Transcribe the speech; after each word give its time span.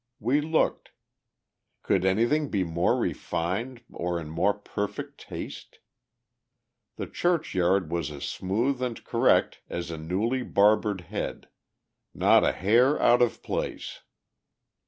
We 0.19 0.41
looked. 0.41 0.89
Could 1.83 2.05
anything 2.05 2.49
be 2.49 2.63
more 2.63 2.97
refined 2.97 3.83
or 3.93 4.19
in 4.19 4.29
more 4.29 4.55
perfect 4.55 5.19
taste? 5.21 5.77
The 6.95 7.05
churchyard 7.05 7.91
was 7.91 8.09
as 8.09 8.23
smooth 8.25 8.81
and 8.81 9.03
correct 9.03 9.61
as 9.69 9.91
a 9.91 9.99
newly 9.99 10.41
barbered 10.41 11.01
head, 11.01 11.49
not 12.15 12.43
a 12.43 12.51
hair 12.51 12.99
out 12.99 13.21
of 13.21 13.43
place. 13.43 14.01